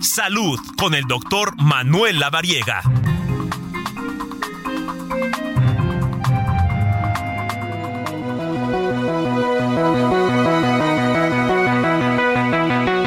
Salud 0.00 0.60
con 0.76 0.94
el 0.94 1.04
doctor 1.04 1.60
Manuel 1.60 2.20
Lavariega. 2.20 2.82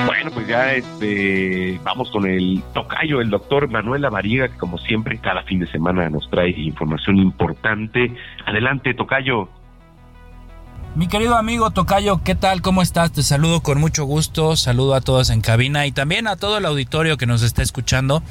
Bueno, 0.06 0.32
pues 0.34 0.48
ya 0.48 0.74
este, 0.74 1.80
vamos 1.82 2.12
con 2.12 2.26
el 2.26 2.62
tocayo, 2.74 3.22
el 3.22 3.30
doctor 3.30 3.70
Manuel 3.70 4.02
Lavariega, 4.02 4.50
que 4.50 4.58
como 4.58 4.78
siempre 4.78 5.18
cada 5.20 5.44
fin 5.44 5.60
de 5.60 5.68
semana 5.68 6.10
nos 6.10 6.30
trae 6.30 6.50
información 6.50 7.18
importante. 7.18 8.14
Adelante, 8.46 8.94
tocayo. 8.94 9.50
Mi 10.94 11.08
querido 11.08 11.38
amigo 11.38 11.72
Tocayo, 11.72 12.22
¿qué 12.22 12.36
tal? 12.36 12.62
¿Cómo 12.62 12.82
estás? 12.82 13.14
Te 13.14 13.24
saludo 13.24 13.62
con 13.62 13.80
mucho 13.80 14.04
gusto, 14.04 14.58
saludo 14.58 14.94
a 14.94 15.00
todos 15.00 15.30
en 15.30 15.40
cabina 15.40 15.88
y 15.88 15.94
también 15.94 16.28
a 16.28 16.36
todo 16.36 16.58
el 16.58 16.66
auditorio 16.66 17.16
que 17.16 17.26
nos 17.26 17.44
está 17.44 17.62
escuchando. 17.64 18.22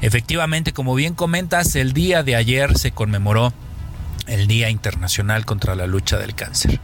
Efectivamente, 0.00 0.72
como 0.72 0.94
bien 0.94 1.12
comentas, 1.12 1.76
el 1.76 1.92
día 1.92 2.22
de 2.22 2.34
ayer 2.34 2.78
se 2.78 2.92
conmemoró 2.92 3.52
el 4.28 4.46
Día 4.46 4.70
Internacional 4.70 5.44
contra 5.44 5.74
la 5.74 5.86
Lucha 5.86 6.18
del 6.18 6.34
Cáncer. 6.34 6.80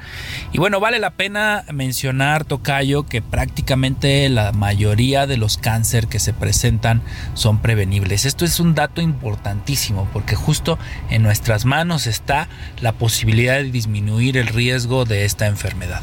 Y 0.53 0.59
bueno, 0.59 0.80
vale 0.80 0.98
la 0.98 1.11
pena 1.11 1.65
mencionar, 1.73 2.45
Tocayo, 2.45 3.05
que 3.07 3.23
prácticamente 3.23 4.29
la 4.29 4.53
mayoría 4.53 5.27
de 5.27 5.37
los 5.37 5.59
cáncer 5.59 6.09
que 6.09 6.19
se 6.19 6.33
presentan 6.33 7.03
son 7.34 7.61
prevenibles. 7.61 8.25
Esto 8.25 8.45
es 8.45 8.61
un 8.61 8.75
dato 8.75 9.01
importantísimo 9.01 10.09
porque 10.12 10.37
justo 10.37 10.79
en 11.11 11.23
nuestras 11.23 11.65
manos 11.65 12.07
está 12.07 12.48
la 12.80 12.93
posibilidad 12.93 13.55
de 13.55 13.70
disminuir 13.70 14.37
el 14.37 14.48
riesgo 14.48 15.05
de 15.05 15.25
esta 15.25 15.47
enfermedad. 15.47 16.03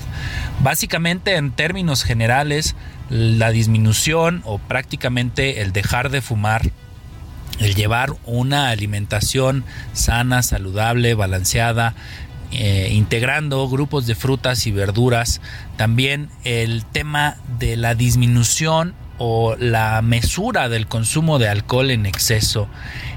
Básicamente, 0.64 1.36
en 1.36 1.52
términos 1.52 2.04
generales, 2.04 2.76
la 3.10 3.52
disminución 3.52 4.42
o 4.46 4.58
prácticamente 4.58 5.62
el 5.62 5.74
dejar 5.74 6.10
de 6.10 6.22
fumar 6.22 6.72
el 7.62 7.76
llevar 7.76 8.16
una 8.26 8.70
alimentación 8.70 9.64
sana, 9.94 10.44
saludable, 10.44 11.14
balanceada, 11.14 11.96
eh, 12.52 12.90
integrando 12.92 13.70
grupos 13.70 14.08
de 14.08 14.16
frutas 14.16 14.68
y 14.68 14.72
verduras, 14.72 15.40
también 15.78 16.30
el 16.44 16.84
tema 16.84 17.38
de 17.60 17.78
la 17.78 17.96
disminución 17.96 18.94
o 19.24 19.56
la 19.56 20.02
mesura 20.02 20.68
del 20.68 20.88
consumo 20.88 21.38
de 21.38 21.48
alcohol 21.48 21.92
en 21.92 22.08
exceso 22.08 22.68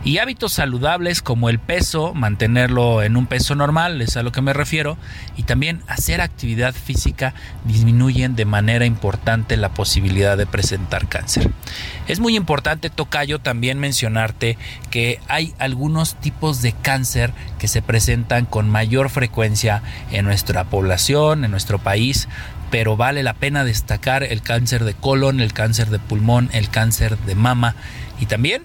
y 0.05 0.19
hábitos 0.19 0.53
saludables 0.53 1.23
como 1.23 1.49
el 1.49 1.59
peso, 1.59 2.13
mantenerlo 2.13 3.03
en 3.03 3.17
un 3.17 3.27
peso 3.27 3.55
normal, 3.55 4.03
es 4.03 4.19
a 4.19 4.23
lo 4.23 4.31
que 4.31 4.43
me 4.43 4.53
refiero, 4.53 4.99
y 5.35 5.45
también 5.45 5.81
hacer 5.89 6.21
actividad 6.21 6.75
física 6.75 7.33
disminuyen 7.65 8.37
de 8.37 8.45
manera 8.45 8.85
importante 8.85 9.57
la 9.57 9.71
posibilidad 9.71 10.37
de 10.37 10.45
presentar 10.45 11.09
cáncer. 11.09 11.51
Es 12.07 12.21
muy 12.21 12.37
importante, 12.37 12.91
Tocayo, 12.91 13.39
también 13.39 13.79
mencionarte 13.79 14.59
que 14.91 15.21
hay 15.27 15.55
algunos 15.59 16.17
tipos 16.17 16.61
de 16.61 16.75
cáncer 16.75 17.33
que 17.59 17.67
se 17.67 17.81
presentan 17.81 18.45
con 18.45 18.69
mayor 18.69 19.09
frecuencia 19.09 19.83
en 20.13 20.27
nuestra 20.27 20.65
población, 20.65 21.47
en 21.47 21.51
nuestro 21.51 21.79
país, 21.79 22.29
pero 22.71 22.97
vale 22.97 23.23
la 23.23 23.35
pena 23.35 23.65
destacar 23.65 24.23
el 24.23 24.43
cáncer 24.43 24.85
de 24.85 24.95
colon, 24.95 25.41
el 25.41 25.53
cáncer 25.53 25.91
de 25.91 25.99
pulmón, 25.99 26.51
el 26.53 26.69
cáncer 26.69 27.19
de 27.19 27.35
mama 27.35 27.75
y 28.21 28.27
también 28.27 28.65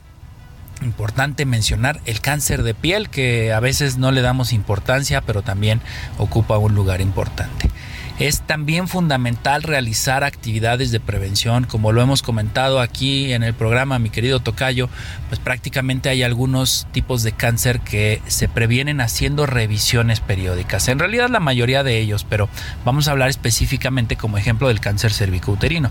importante 0.82 1.46
mencionar 1.46 2.00
el 2.06 2.22
cáncer 2.22 2.64
de 2.64 2.74
piel 2.74 3.10
que 3.10 3.52
a 3.52 3.60
veces 3.60 3.98
no 3.98 4.12
le 4.12 4.22
damos 4.22 4.54
importancia 4.54 5.22
pero 5.22 5.42
también 5.42 5.82
ocupa 6.18 6.58
un 6.58 6.76
lugar 6.76 7.02
importante. 7.02 7.70
Es 8.20 8.42
también 8.42 8.90
fundamental 8.90 9.64
realizar 9.64 10.26
actividades 10.26 10.92
de 10.92 11.00
prevención, 11.00 11.64
como 11.64 11.94
lo 11.94 12.02
hemos 12.02 12.22
comentado 12.22 12.82
aquí 12.82 13.32
en 13.32 13.44
el 13.44 13.54
programa, 13.54 13.98
mi 13.98 14.10
querido 14.10 14.42
Tocayo, 14.42 14.90
pues 15.30 15.40
prácticamente 15.40 16.10
hay 16.10 16.24
algunos 16.24 16.86
tipos 16.92 17.24
de 17.24 17.32
cáncer 17.32 17.80
que 17.80 18.22
se 18.28 18.50
previenen 18.50 19.00
haciendo 19.00 19.46
revisiones 19.46 20.20
periódicas. 20.20 20.90
En 20.90 21.00
realidad 21.00 21.30
la 21.30 21.40
mayoría 21.40 21.82
de 21.82 21.98
ellos, 21.98 22.26
pero 22.30 22.50
vamos 22.84 23.08
a 23.08 23.12
hablar 23.12 23.30
específicamente 23.30 24.18
como 24.18 24.38
ejemplo 24.38 24.68
del 24.68 24.82
cáncer 24.82 25.14
cervicouterino. 25.14 25.90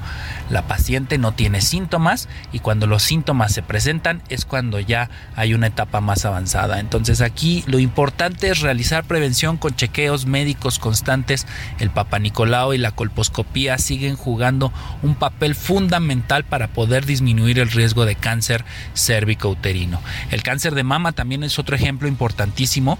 La 0.50 0.68
paciente 0.68 1.16
no 1.16 1.32
tiene 1.32 1.62
síntomas 1.62 2.28
y 2.52 2.58
cuando 2.58 2.86
los 2.86 3.02
síntomas 3.02 3.54
se 3.54 3.62
presentan 3.62 4.20
es 4.28 4.44
cuando 4.44 4.80
ya 4.80 5.08
hay 5.34 5.54
una 5.54 5.68
etapa 5.68 6.02
más 6.02 6.26
avanzada. 6.26 6.78
Entonces 6.78 7.22
aquí 7.22 7.64
lo 7.66 7.78
importante 7.78 8.50
es 8.50 8.60
realizar 8.60 9.04
prevención 9.04 9.56
con 9.56 9.74
chequeos 9.76 10.26
médicos 10.26 10.78
constantes, 10.78 11.46
el 11.78 11.88
papá 11.88 12.17
Nicolau 12.18 12.72
y 12.72 12.78
la 12.78 12.92
colposcopía 12.92 13.78
siguen 13.78 14.16
jugando 14.16 14.72
un 15.02 15.14
papel 15.14 15.54
fundamental 15.54 16.44
para 16.44 16.68
poder 16.68 17.06
disminuir 17.06 17.58
el 17.58 17.70
riesgo 17.70 18.04
de 18.04 18.16
cáncer 18.16 18.64
cérvico-uterino. 18.94 20.00
El 20.30 20.42
cáncer 20.42 20.74
de 20.74 20.84
mama 20.84 21.12
también 21.12 21.44
es 21.44 21.58
otro 21.58 21.76
ejemplo 21.76 22.08
importantísimo 22.08 22.98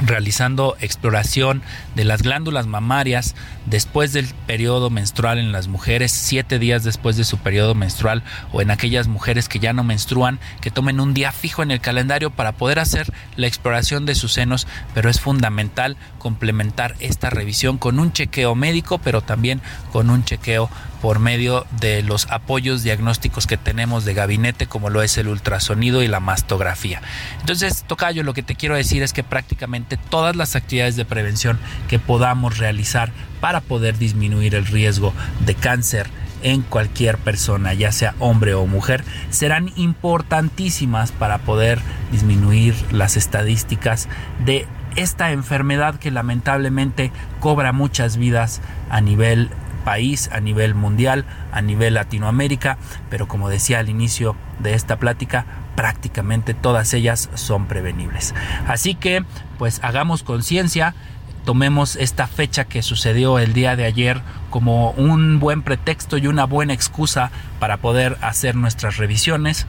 realizando 0.00 0.76
exploración 0.80 1.62
de 1.94 2.04
las 2.04 2.22
glándulas 2.22 2.66
mamarias 2.66 3.34
después 3.64 4.12
del 4.12 4.26
periodo 4.46 4.90
menstrual 4.90 5.38
en 5.38 5.52
las 5.52 5.68
mujeres, 5.68 6.12
siete 6.12 6.58
días 6.58 6.84
después 6.84 7.16
de 7.16 7.24
su 7.24 7.38
periodo 7.38 7.74
menstrual 7.74 8.22
o 8.52 8.60
en 8.60 8.70
aquellas 8.70 9.08
mujeres 9.08 9.48
que 9.48 9.58
ya 9.58 9.72
no 9.72 9.84
menstruan, 9.84 10.38
que 10.60 10.70
tomen 10.70 11.00
un 11.00 11.14
día 11.14 11.32
fijo 11.32 11.62
en 11.62 11.70
el 11.70 11.80
calendario 11.80 12.30
para 12.30 12.52
poder 12.52 12.78
hacer 12.78 13.12
la 13.36 13.46
exploración 13.46 14.06
de 14.06 14.14
sus 14.14 14.32
senos, 14.32 14.66
pero 14.94 15.10
es 15.10 15.20
fundamental 15.20 15.96
complementar 16.18 16.96
esta 17.00 17.30
revisión 17.30 17.78
con 17.78 17.98
un 17.98 18.12
chequeo 18.12 18.54
médico, 18.54 18.98
pero 18.98 19.20
también 19.20 19.60
con 19.92 20.10
un 20.10 20.24
chequeo 20.24 20.68
por 21.06 21.20
medio 21.20 21.66
de 21.78 22.02
los 22.02 22.26
apoyos 22.32 22.82
diagnósticos 22.82 23.46
que 23.46 23.56
tenemos 23.56 24.04
de 24.04 24.12
gabinete, 24.12 24.66
como 24.66 24.90
lo 24.90 25.02
es 25.02 25.16
el 25.18 25.28
ultrasonido 25.28 26.02
y 26.02 26.08
la 26.08 26.18
mastografía. 26.18 27.00
Entonces, 27.38 27.84
Tocayo, 27.86 28.24
lo 28.24 28.34
que 28.34 28.42
te 28.42 28.56
quiero 28.56 28.74
decir 28.74 29.04
es 29.04 29.12
que 29.12 29.22
prácticamente 29.22 29.98
todas 29.98 30.34
las 30.34 30.56
actividades 30.56 30.96
de 30.96 31.04
prevención 31.04 31.60
que 31.86 32.00
podamos 32.00 32.58
realizar 32.58 33.12
para 33.40 33.60
poder 33.60 33.98
disminuir 33.98 34.56
el 34.56 34.66
riesgo 34.66 35.14
de 35.44 35.54
cáncer 35.54 36.08
en 36.42 36.62
cualquier 36.62 37.18
persona, 37.18 37.72
ya 37.72 37.92
sea 37.92 38.16
hombre 38.18 38.54
o 38.54 38.66
mujer, 38.66 39.04
serán 39.30 39.70
importantísimas 39.76 41.12
para 41.12 41.38
poder 41.38 41.78
disminuir 42.10 42.74
las 42.90 43.16
estadísticas 43.16 44.08
de 44.44 44.66
esta 44.96 45.30
enfermedad 45.30 46.00
que 46.00 46.10
lamentablemente 46.10 47.12
cobra 47.38 47.70
muchas 47.70 48.16
vidas 48.16 48.60
a 48.90 49.00
nivel 49.00 49.50
país, 49.86 50.28
a 50.32 50.40
nivel 50.40 50.74
mundial, 50.74 51.24
a 51.52 51.62
nivel 51.62 51.94
Latinoamérica, 51.94 52.76
pero 53.08 53.28
como 53.28 53.48
decía 53.48 53.78
al 53.78 53.88
inicio 53.88 54.34
de 54.58 54.74
esta 54.74 54.96
plática, 54.96 55.46
prácticamente 55.76 56.54
todas 56.54 56.92
ellas 56.92 57.30
son 57.34 57.66
prevenibles. 57.66 58.34
Así 58.66 58.96
que, 58.96 59.24
pues 59.58 59.78
hagamos 59.84 60.24
conciencia, 60.24 60.96
tomemos 61.44 61.94
esta 61.94 62.26
fecha 62.26 62.64
que 62.64 62.82
sucedió 62.82 63.38
el 63.38 63.52
día 63.52 63.76
de 63.76 63.84
ayer 63.84 64.22
como 64.50 64.90
un 64.90 65.38
buen 65.38 65.62
pretexto 65.62 66.18
y 66.18 66.26
una 66.26 66.46
buena 66.46 66.72
excusa 66.72 67.30
para 67.60 67.76
poder 67.76 68.18
hacer 68.22 68.56
nuestras 68.56 68.96
revisiones, 68.96 69.68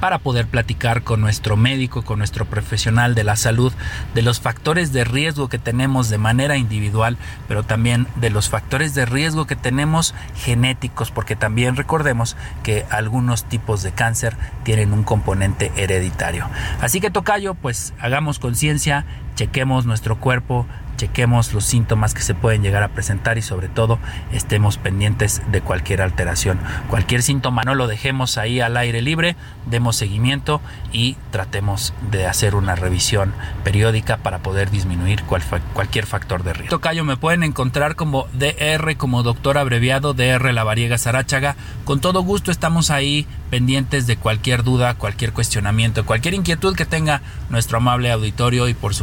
para 0.00 0.18
poder 0.18 0.46
platicar 0.46 1.02
con 1.02 1.20
nuestro 1.20 1.56
médico, 1.56 2.02
con 2.02 2.18
nuestro 2.18 2.46
profesional 2.46 3.14
de 3.14 3.24
la 3.24 3.36
salud, 3.36 3.72
de 4.14 4.22
los 4.22 4.40
factores 4.40 4.92
de 4.92 5.04
riesgo 5.04 5.48
que 5.48 5.58
tenemos 5.58 6.08
de 6.08 6.18
manera 6.18 6.56
individual, 6.56 7.18
pero 7.46 7.62
también 7.62 8.06
de 8.16 8.30
los 8.30 8.48
factores 8.48 8.94
de 8.94 9.06
riesgo 9.06 9.46
que 9.46 9.56
tenemos 9.56 10.14
genéticos, 10.36 11.10
porque 11.10 11.36
también 11.36 11.76
recordemos 11.76 12.36
que 12.62 12.86
algunos 12.90 13.44
tipos 13.44 13.82
de 13.82 13.92
cáncer 13.92 14.36
tienen 14.64 14.92
un 14.92 15.04
componente 15.04 15.70
hereditario. 15.76 16.48
Así 16.80 17.00
que 17.00 17.10
Tocayo, 17.10 17.54
pues 17.54 17.92
hagamos 18.00 18.38
conciencia, 18.38 19.04
chequemos 19.34 19.86
nuestro 19.86 20.18
cuerpo, 20.18 20.66
chequemos 21.00 21.54
los 21.54 21.64
síntomas 21.64 22.12
que 22.12 22.20
se 22.20 22.34
pueden 22.34 22.62
llegar 22.62 22.82
a 22.82 22.88
presentar 22.88 23.38
y 23.38 23.42
sobre 23.42 23.68
todo 23.68 23.98
estemos 24.32 24.76
pendientes 24.76 25.40
de 25.50 25.62
cualquier 25.62 26.02
alteración. 26.02 26.60
Cualquier 26.90 27.22
síntoma 27.22 27.62
no 27.64 27.74
lo 27.74 27.86
dejemos 27.86 28.36
ahí 28.36 28.60
al 28.60 28.76
aire 28.76 29.00
libre, 29.00 29.34
demos 29.64 29.96
seguimiento 29.96 30.60
y 30.92 31.16
tratemos 31.30 31.94
de 32.10 32.26
hacer 32.26 32.54
una 32.54 32.74
revisión 32.74 33.32
periódica 33.64 34.18
para 34.18 34.40
poder 34.40 34.70
disminuir 34.70 35.22
cualquier 35.24 36.04
factor 36.04 36.42
de 36.42 36.52
riesgo. 36.52 36.76
Tocayo 36.76 37.02
me 37.02 37.16
pueden 37.16 37.44
encontrar 37.44 37.96
como 37.96 38.26
DR, 38.34 38.96
como 38.98 39.22
doctor 39.22 39.56
abreviado 39.56 40.12
DR 40.12 40.52
La 40.52 40.64
Variega 40.64 40.98
Sarachaga. 40.98 41.56
Con 41.86 42.00
todo 42.02 42.20
gusto 42.22 42.50
estamos 42.50 42.90
ahí 42.90 43.26
pendientes 43.48 44.06
de 44.06 44.18
cualquier 44.18 44.64
duda, 44.64 44.94
cualquier 44.94 45.32
cuestionamiento, 45.32 46.04
cualquier 46.04 46.34
inquietud 46.34 46.76
que 46.76 46.84
tenga 46.84 47.22
nuestro 47.48 47.78
amable 47.78 48.12
auditorio 48.12 48.68
y 48.68 48.74
por 48.74 48.94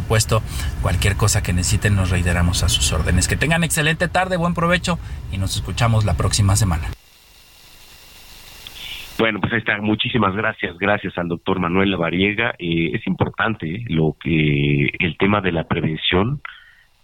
cualquier 0.82 1.16
cosa 1.16 1.42
que 1.42 1.52
necesiten 1.52 1.96
nos 1.96 2.10
reiteramos 2.10 2.62
a 2.62 2.68
sus 2.68 2.92
órdenes. 2.92 3.28
Que 3.28 3.36
tengan 3.36 3.64
excelente 3.64 4.08
tarde, 4.08 4.36
buen 4.36 4.54
provecho 4.54 4.98
y 5.32 5.38
nos 5.38 5.56
escuchamos 5.56 6.04
la 6.04 6.16
próxima 6.16 6.56
semana. 6.56 6.88
Bueno, 9.18 9.40
pues 9.40 9.52
ahí 9.52 9.58
está. 9.58 9.78
Muchísimas 9.78 10.34
gracias. 10.36 10.78
Gracias 10.78 11.18
al 11.18 11.28
doctor 11.28 11.58
Manuel 11.58 11.90
Lavariega. 11.90 12.54
Eh, 12.58 12.92
es 12.94 13.04
importante 13.06 13.84
lo 13.88 14.16
que 14.20 14.90
el 14.98 15.16
tema 15.18 15.40
de 15.40 15.50
la 15.50 15.64
prevención 15.64 16.40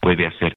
puede 0.01 0.27
hacer 0.27 0.53